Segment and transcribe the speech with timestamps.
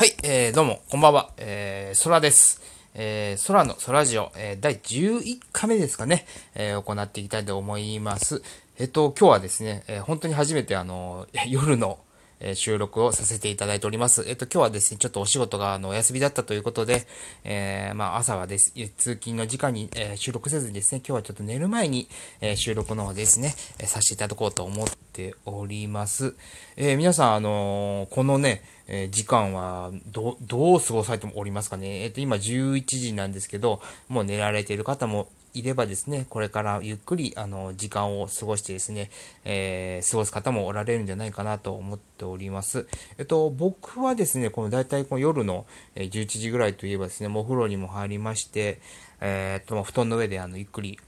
[0.00, 2.62] はい、えー、どうも、こんばんは、えー、空です。
[2.94, 8.40] えー、空の空ジオ、えー、第11回目ですかね、えー、行っていきたいと思います。
[8.78, 11.98] えっ、と、今日はですね、えー、本当に初めてあの、夜の、
[12.40, 14.24] え収録をさせていただいております。
[14.26, 17.06] えっと、今日はですね、ちょっとお仕事が、あの、お休みだったということで、
[17.44, 22.08] えー、まあ、朝はです、通勤の時間に、えー、収録せずにですね、今日はちょっと寝る前に、
[22.40, 26.34] えー、収録の方ですね、えさせていただこうと思っております。
[26.76, 32.04] え皆さん、あのこのね、え時間はど、どう過ごされておりますかね。
[32.04, 39.10] えっと、今11時なんですけど、もう寝られている方もいればですね、これからゆっくり、あの、時間を過ごしてですね、
[39.44, 42.86] えー、過ごす方もおられるんじゃないかなと思っております。
[43.18, 48.80] えっと、僕はですね、この大体この夜の11時ぐらいといえばですね、もうお風呂にも入りまして、
[49.20, 50.98] えー、っと、布団の上であの、ゆっくり、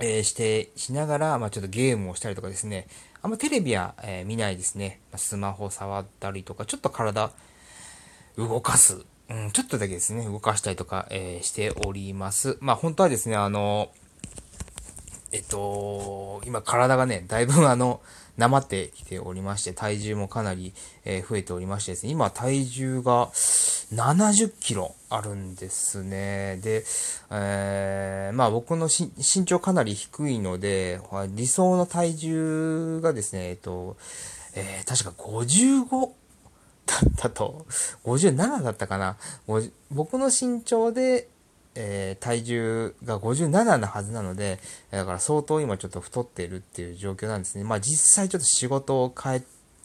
[0.00, 2.86] えー、して、しながら、まあちょっとゲームをしたりとかですね、
[3.22, 5.00] あんまテレビは、えー、見ないですね。
[5.16, 7.32] スマホ触ったりとか、ちょっと体
[8.36, 12.58] 動かすうん、ちょっとだけですね、動かしたりとか、えー、しております。
[12.60, 13.90] まあ本当はですね、あの、
[15.32, 18.00] えっと、今体がね、だいぶあの、
[18.36, 26.58] なまってきておりまして、体重もかなり、えー、増えておりましてですね、今体重が70キロあるんですね。
[26.62, 26.84] で、
[27.30, 31.00] えー、まあ僕の身長かなり低いので、
[31.30, 33.96] 理想の体重がですね、えっと、
[34.54, 36.10] えー、確か55、
[36.86, 37.66] だったと、
[38.04, 39.16] 57だったかな。
[39.90, 41.28] 僕の身長で、
[41.74, 44.60] えー、体重が57なはずなので、
[44.90, 47.64] だから相当今ちょっと太っているっていう状況なんですね。
[47.64, 49.42] まあ実際ちょっと仕事を変え、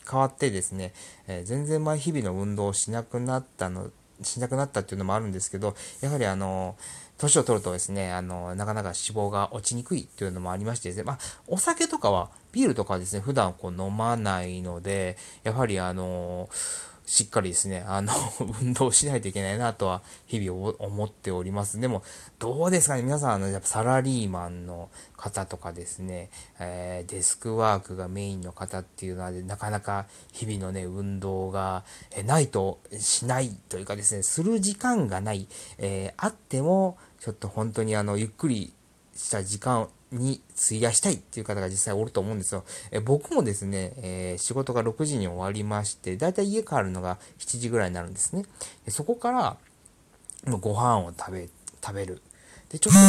[0.10, 0.94] 変わってですね、
[1.28, 3.90] えー、全然前日々の運動をしなくなったの、
[4.22, 6.76] しなくなったっていうのもあるんですけど、やはりあの、
[7.20, 16.50] 年を取るとですね、あの、なかなか脂肪が落ちにくいっていうのもありましてですね、まあ、お酒とかは、ビールとかはですね、普段こう飲まないので、やはりあの
[17.10, 18.14] しっかりですね、あの
[18.62, 21.80] 運動しないといけないなとは日々思っております。
[21.80, 22.04] でも、
[22.38, 35.48] どうですかね皆さん、あの、やっぱサラリーマンの方とかですね、えー、デスクワークがメインの方っていうのは、なかなか日々のね、運動が、えないとしないというかですね、する時間がない、
[35.80, 38.72] えー、あっても、ちょっと本当にあの、ゆっくり
[39.16, 42.64] した時間に費やしたいっていう方が実際おると思うんですよ。
[42.92, 48.44] え僕もですね、えー、仕事が6時に終わりまして、だいたい家帰るのが7時ぐらいになるんですね。
[48.88, 49.58] そこから、
[50.60, 51.50] ご飯を食べ、
[51.84, 52.22] 食べる。
[52.70, 53.00] で、ちょっと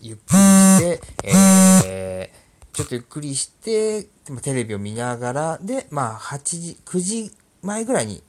[0.00, 4.04] ゆっくりして、えー、ちょっとゆっくりして、
[4.42, 8.22] テレビを見ながら、で、まあ、8時、9時前ぐらいに、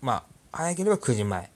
[0.00, 1.50] まあ、早ければ9時前、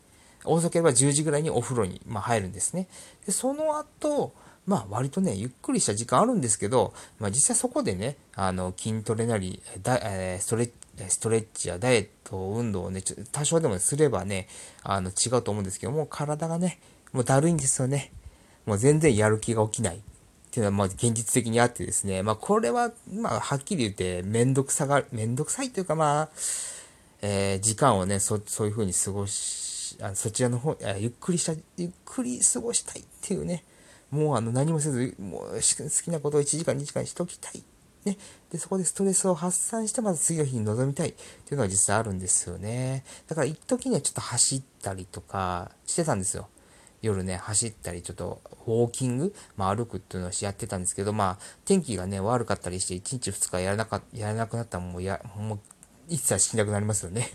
[0.45, 2.89] 遅ければ10時ぐらいにお風呂に、まあ、入るんですね。
[3.27, 4.33] で、その後、
[4.67, 10.73] まあ割とね、ゆっくりした時間あるんですけど、まあ実際そこでね、あの、筋トレなり、だえストレッチ、
[11.11, 14.49] ストレッチやダイエット運動をね、多少でもすればね、
[14.83, 16.79] あの、違うと思うんですけども、体がね、
[17.13, 18.13] もうだるいんですよね。
[18.65, 19.97] もう全然やる気が起きない。
[19.97, 20.01] っ
[20.51, 26.29] ていうのは、まあ、現実的にあってですね、まあ、これは、まあ、はっきり言って、めんどくさが、めんどくさいというか、まあ、
[27.21, 33.65] えー、時間をね、そ、そういう風に過ごし、あそちらの方、ゆっくりした、ゆっくり過ごしたいっていうね、
[34.11, 37.63] もうあの何もせず、もう好きなことを1時間、2時間しときたい。
[38.07, 38.17] ね。
[38.51, 43.05] で、そこでストレスを発散して、まず次の日に臨みたいっていうのが実際あるんですよね。
[43.27, 46.49] だから一時にはちょっと走ったりとかしてたんですよ。
[47.03, 55.59] 夜ね、走ったり、ちょっとウォーキング、まあ歩くっていうのをやってたんですけど、まあ天気がね、悪かったりして、1日2日やらなか、やらなくなったらもうや、もう
[56.09, 57.31] 一切しなくなりますよね。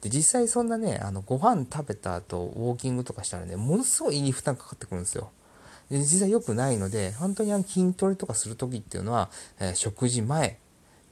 [0.00, 5.30] で、実際そんなね、あの、ご飯食べた後、ウォーキングとかしたらね、ものすごい胃に負担かかってくるんですよ。
[5.90, 10.58] 実際良くないので、本当にあの筋トレとかするときっていうのは、えー、食事前、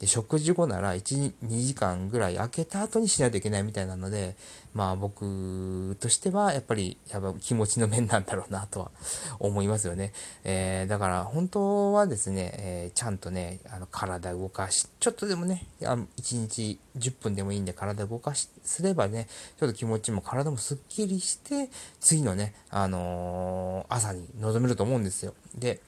[0.01, 4.37] で、食事後なら1、2時間ぐらい空けた後にしないといけないみたいなので、
[4.75, 8.91] まあ僕としてはやっぱりやっぱ気持ちの面なんだろうなとは
[9.39, 10.12] 思いますよね。
[10.45, 19.28] えー、だから本当はですね、えー、ちゃんとね、あの体動かし、ちょっとでもね、1日10分でもいいんで体動かし、すればね、
[19.59, 21.71] ちょっと気持ちも体もすっきりして、
[22.01, 25.33] 次のね、あのー、朝に臨めると思うんですよ。
[25.54, 25.81] で、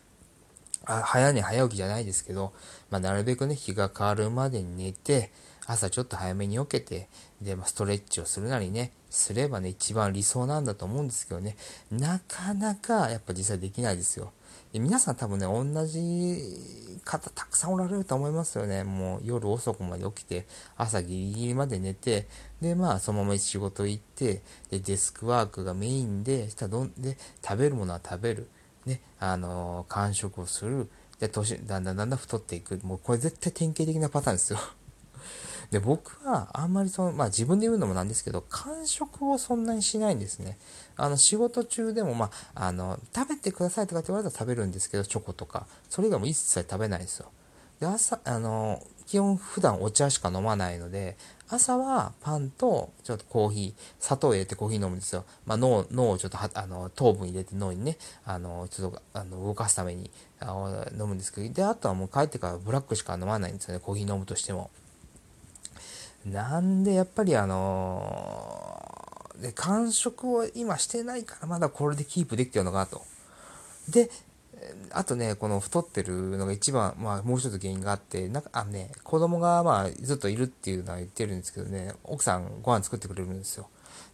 [0.88, 2.52] あ早寝早起きじゃないですけど、
[2.90, 5.30] まあ、なるべくね、日が変わるまでに寝て、
[5.66, 7.08] 朝ちょっと早めに起きて、
[7.42, 11.56] で、まあ、ストレッチをするなりね、すればね、一番理想なんだと思うんですけどね、
[11.90, 14.32] なかなかやっぱ実際できないですよ。
[14.72, 18.82] で皆さん多分ね、同じ方たくさんおられると思いますよね。
[18.82, 20.46] もう夜遅くまで起きて、
[20.78, 22.26] 朝ギリギリまで寝て、
[22.62, 28.48] で、まあ、そのまま仕事行って、で、デスクワークがメインで、したどんで、食べるものは食べる。
[28.88, 30.88] ね、あのー、完食をする。
[31.20, 32.80] で、年、だんだんだんだん太っていく。
[32.84, 34.58] もうこれ絶対典型的なパターンですよ。
[35.70, 40.58] で、僕はあんまりその、まあ自分で言うのもなんですけど、完食をそんなにしないんですね。
[40.96, 45.66] あの、仕事中でも、まあ、あの、食べてくださいとかって言われたら食べるんですけど、チョコとか。
[45.90, 47.30] それ以外も一切食べないですよ。
[47.80, 51.16] で、朝、あの、基本普段お茶しか飲まないので、
[51.50, 55.24] 朝はパンとちょっとコーヒー、砂糖入れてコーヒー飲むんですよ。
[55.46, 60.10] まあ、脳、脳をちょっと、あの、糖分入れて脳にね、あの、ちょっと、あの、動かすために
[60.40, 64.70] あの飲むんですけど、で、あとはもう帰ってからブラックしか飲まないんですよね、コーヒー飲むとしても。
[66.26, 73.02] なんで、やっぱりあのー、で、完食を今してないからまだこれでキープできてるのかなと。
[73.88, 74.10] で、
[74.90, 83.68] あとね、この太ってるのが一番、まあもう一つ原因があって、なんか、あのね、子供がまあずっといるっていうのは言ってるんですけどね、奥さんご飯作ってくれるんですよ。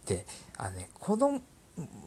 [0.05, 0.25] で、
[0.57, 1.41] あのね、子供、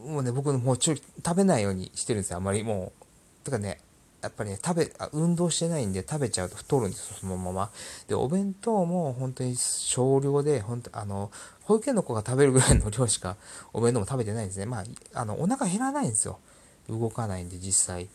[0.05, 3.45] もうね、僕もうちょい食べないようにしてるんですよ、あんまりもう。
[3.45, 3.79] てかね、
[4.21, 7.71] やっぱりね、食べ、運動してないんで食べちゃうと太るんですよ、そのまま。
[8.07, 11.31] で、お弁当も本当に少量で、本当あの、
[11.63, 13.37] 保育園の子が食べるぐらいの量しか
[13.73, 14.65] お弁当も食べてないんですね。
[14.65, 14.83] まあ、
[15.13, 16.39] あの、お腹減らないんですよ。
[16.89, 18.09] 動かないんで、実際。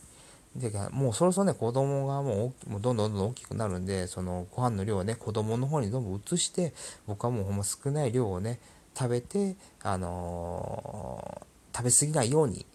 [0.57, 6.73] で、もうそろそろね、子供がもうどんどんどんどん大きくなるんで、そのご飯の量をね、子供の方にどんどん移して、
[7.07, 8.61] 僕はもうほんま少ない量をね、
[8.97, 12.67] 食べて、あのー、食べ過ぎないように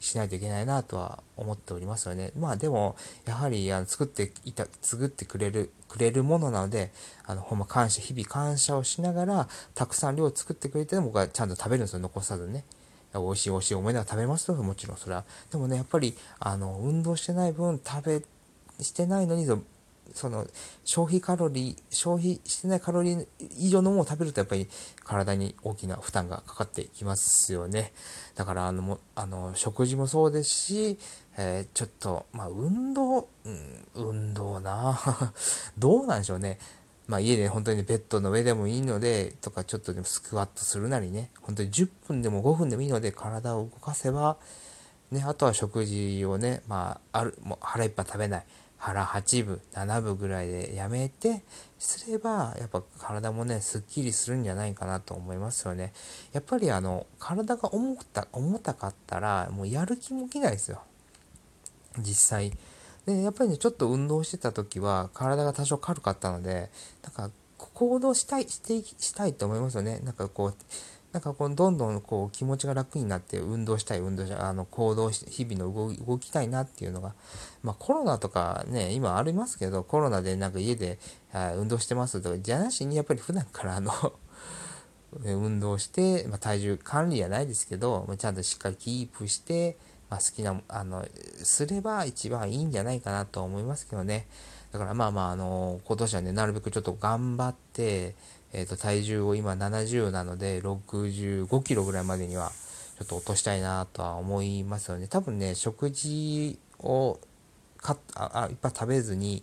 [0.00, 2.32] しないといけないなとは思っておりますよね。
[2.36, 6.90] まあでも、やはりあの作っていた、作ってくれる、くれるものなので、
[7.24, 12.64] あの、ほんま感謝、日々感謝をしながら、たくさん量を作ってくれて僕はちゃんと食べるんですよ、残さずね。
[13.14, 15.24] 美味しい美味しい思いながら食べますと、もちろんそれは。
[15.50, 19.46] でもね、やっぱり、あの、運動してない分、食べ、してないのに、
[20.14, 20.46] その、
[20.84, 23.26] 消費カロリー、消費してないカロリー
[23.56, 24.68] 以上のものを食べると、やっぱり
[25.04, 27.92] 体に大きな負担がかかってきますよね。
[28.34, 30.98] だから、あの、あの食事もそうですし、
[31.36, 34.98] えー、ちょっと、まあ、運動、うん、運動な
[35.78, 36.58] どうなんでしょうね。
[37.08, 44.36] まあ家で本当にベッドの上でもいいので、とかちょっとでもスクワットするなりね、本当に10分でも5分でもいいので体を動かせば、
[45.10, 48.44] ね、あとは食事をね、まあ、ある、もう腹いっぱい食べない。
[48.76, 51.42] 腹8分、7分ぐらいでやめて、
[51.78, 55.92] すれば、やっぱ体もね、すっきりするんじゃないかなと思いますよね。
[56.32, 60.82] やっぱりあの、体が重た、重たかったら、もうやる気も起きないですよ。
[61.98, 62.52] 実際。
[63.08, 66.70] で、やっぱりね、ちょっと運動してた時は、体が多少軽かったので、
[67.02, 70.00] なんか、行動したい、してしたいと思いますよね。
[70.00, 70.54] なんかこう、
[71.12, 77.14] なんかこう、どんどんこう、気持ちが楽になって、運動したい、運動したい、あの、行動し、日々の動動きたいなっていうのが、
[77.62, 80.98] まあコロナとかね、今ありますけど、コロナでなんか家で、
[81.56, 83.90] 運動してますとか、じゃなしにやっぱり普段からあの
[85.24, 89.78] 運動して、まあ、体重管理じゃないですけど、まちゃんとしっかりキープして、
[90.10, 91.06] まあ、好きな、あの、
[91.42, 94.26] すれば一番いいんじゃないかなと思いますけどね。
[94.72, 98.14] だからまあまあ、あの、今年はね、なるべくちょっと頑張って、
[98.52, 102.52] えっ、ー、と、体重を今70なので、65キロぐらいまでには、
[102.98, 105.06] ちょっと落としたいなとは思いますよね。
[105.08, 107.18] 多分ね、食事を
[107.76, 109.42] かあいっぱい食べずに、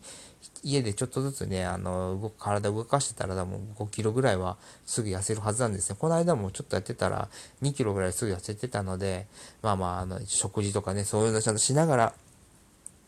[0.63, 5.97] 家でちょっとずつね、あの、動体動かしてたら多分5キロぐらいはすぐ痩せるはずなんですね。
[5.99, 7.29] この間もちょっとやってたら
[7.61, 9.27] 2キロぐらいすぐ痩せてたので、
[9.61, 12.13] まあまあ、あの、食事とかね、そういうのちゃんとしながら、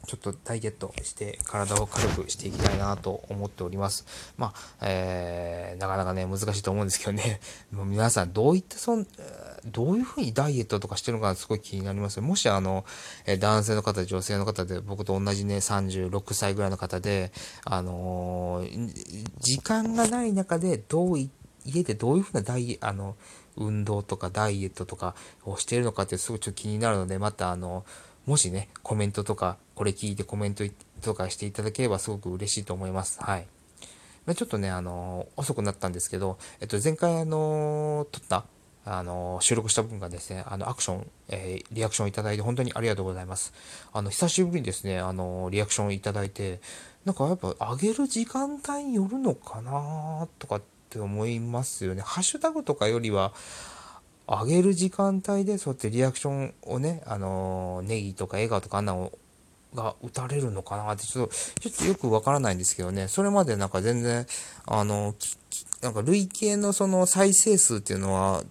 [0.07, 4.05] ちょっとダイエットして体を軽くしていきたいなと思っております。
[4.37, 9.05] まあ、えー、なかなかね、難しいと思うんですけどね、 もう皆さんどういったそん、
[9.65, 12.85] どういうふうにダイエットとかしてるのかすごい気になりますもしあの、
[13.25, 17.33] え男性の方、女性の方で、僕と同じね、36歳ぐらいの方で、
[17.65, 21.29] あのー、時間がない中で、どうい、
[21.65, 23.17] 家でどういうふうなダイエあの、
[23.57, 27.83] 運動とかダイエットとかをしているのかってすごいちょっと気になるので、またあの、
[28.27, 30.65] もしね、コメントとか、これ聞いてコメント
[31.01, 33.19] とかしていただければすごく嬉しいと思います。
[33.23, 33.47] はい。
[34.35, 38.43] ちょっとね、あの遅くなったんですけど、えっと、前回あの撮った、
[38.83, 43.53] あの収録した分がですね、あの、アクション、え、リアクションいただいて本当にありがとうございます。
[43.93, 46.59] あの、久しぶりにですね、あのリアクションいただいて、
[47.05, 52.01] なんかやっぱ上げる時間帯によるのかなとかって思いますよね。
[52.01, 53.31] ハッシュタグとかよりは、
[54.27, 59.11] 上げる時間帯でそうやってリアクションをね、あのネギとか笑顔とかあんなの
[59.73, 64.25] が打たれるのかなってちょっと、ちょっとよくわからないんですけどね、それまでなんか全然、
[64.65, 65.15] あの、
[65.81, 68.43] なんか累計のその再生数っていうのは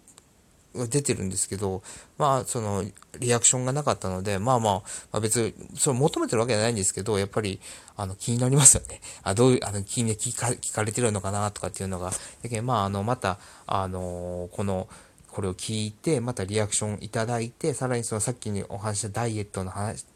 [0.89, 1.83] 出てるんですけど、
[2.19, 2.85] まあ、その、
[3.19, 7.61] リアクションがなかったので、まあまあ、まあ、別に、それ求めてるわけじゃないんですけど、やっぱり、
[7.97, 9.01] あの、気になりますよね。
[9.23, 12.11] あ、どういう、あの、気に聞か聞かれてるのかなとかっていうのが。
[12.43, 14.89] だけ、まあ、あの、また、あの、この、
[15.37, 20.07] これを聞いて、またリアクションいただいて、さらにそのさっきにお話したダイエットの話、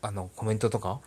[0.00, 1.00] あの、コメントとか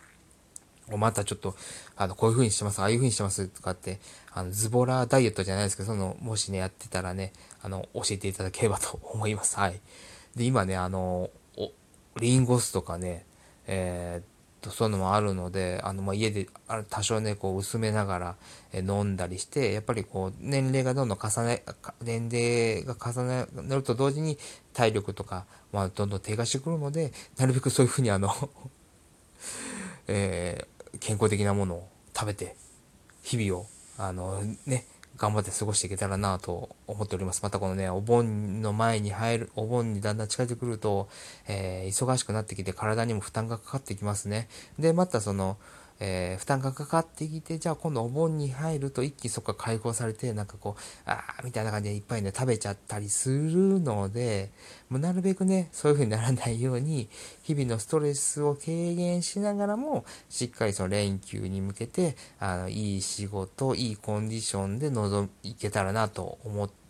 [0.88, 1.56] をまたちょっと、
[1.96, 3.98] あの、こういう風にしてます、ああいう風にしてますとかって、
[4.30, 9.56] あの、ズボラダイエットじゃないですけど、その、もしね、やってたらね、あの、教えていただければと 思います。
[9.56, 9.80] はい。
[10.36, 11.30] で、今ね、あの、
[12.20, 13.26] リンゴ酢とかね、
[13.66, 14.35] えー、
[14.66, 16.46] と、そういうのもあるので、あの、まあ、家で、
[16.90, 18.36] 多少ね、こう、薄めながら、
[18.72, 21.62] え飲んだりして、やっぱりこう、年齢がどんどん重ね、
[22.02, 24.38] 年齢が重ねると同時に、
[24.72, 28.30] 体力とか、まあ、どんどん低下してくるので、なるべくそういう風にあの
[30.08, 32.56] えー健康的なものを食べて、
[33.22, 33.66] 日々を、
[33.98, 37.42] あのね、頑張って過ごしていけたらなと思っております。
[37.42, 41.08] またこのね、お盆の前に入る、お盆にだんだん近づいてくると、
[41.48, 44.48] えー、忙しくなってきて体にも負担がかかってきますね。
[44.78, 45.56] で、またその、
[45.98, 54.50] えー、負担がかかってきて、じゃあ今度お盆に入ると一気にそこから解放されて、なんかこう、あーみたいな感じでいっぱいね、食べちゃったりするので、
[54.88, 57.08] もうなるべくね、そういう風にならないように、
[57.42, 66.85] 日々のストレスを軽減しながらも、しっかりその連休に向けて、あの、いい仕事、いいコンディションで臨いけたらなと思って、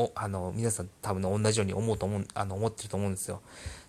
[0.00, 3.40] お、あの、皆さん多分同じように思うと思う、あの、思ってると思うんですよ。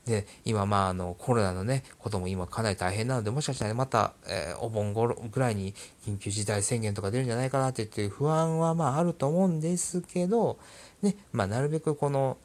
[0.05, 5.73] で、今、まあ、あの、コロナのね、ことも今かなり大変なので、もしかしたら、ね、また、えー、お盆頃ぐらいに
[6.05, 10.57] 緊急事態宣言とか出るんじゃないかなっていう不安は、まあ、あると思うんですけど、
[11.01, 12.37] ね、まあ、なるべくこの、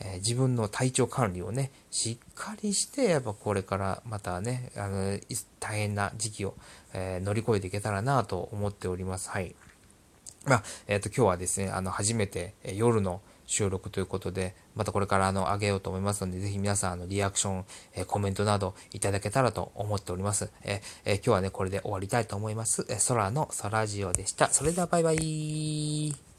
[0.00, 5.18] えー、自分の体調管理をね、しっかりして、やっぱこれからまたね、あの、
[5.60, 6.54] 大変な時期を、
[6.94, 9.28] えー、乗り越えていけたらなと思っております。
[9.28, 9.54] はい。
[10.46, 20.50] まあ、えっ、ー、と、今日はですね、あの、初めて、え夜の収録ということで、またこれからあの、あげようと思いますので、ぜひ皆さん、あの、リアクション、えコメントなどいただけたらと思っております。
[20.62, 22.86] ええ今日はね、これで終わりたいと思います。
[22.88, 24.48] え空の空ジオでした。
[24.50, 26.31] それではバイバイ